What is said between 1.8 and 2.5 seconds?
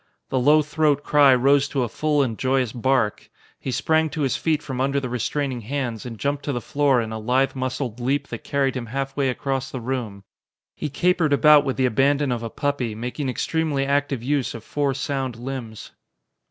a full and